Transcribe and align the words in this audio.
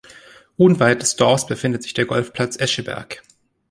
Unweit 0.57 0.99
des 1.03 1.15
Dorfs 1.15 1.45
befindet 1.45 1.83
sich 1.83 1.93
der 1.93 2.07
Golfplatz 2.07 2.55
Escheberg. 2.59 3.21